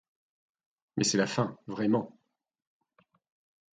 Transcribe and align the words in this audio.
Mais 0.97 1.03
c'est 1.03 1.19
la 1.19 1.27
fin, 1.27 1.59
vraiment. 1.67 2.17